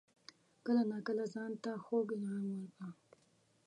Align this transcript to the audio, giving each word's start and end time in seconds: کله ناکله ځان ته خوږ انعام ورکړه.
کله 0.65 0.81
ناکله 0.91 1.25
ځان 1.33 1.51
ته 1.63 1.71
خوږ 1.83 2.07
انعام 2.15 2.45
ورکړه. 2.51 2.89